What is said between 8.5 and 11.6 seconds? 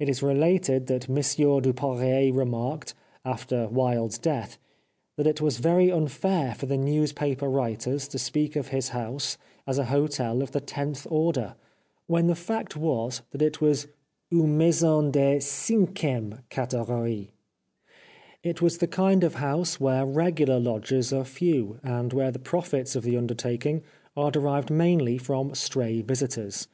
of his house as a hotel of the tenth order,